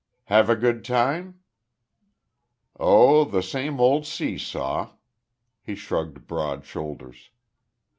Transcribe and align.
"Have 0.23 0.49
a 0.49 0.55
good 0.55 0.83
time?" 0.83 1.41
"Oh, 2.79 3.23
the 3.23 3.43
same 3.43 3.79
old 3.79 4.07
sea 4.07 4.35
saw." 4.35 4.93
He 5.61 5.75
shrugged 5.75 6.25
broad 6.25 6.65
shoulders. 6.65 7.29